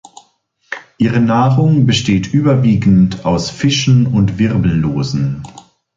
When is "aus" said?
3.23-3.51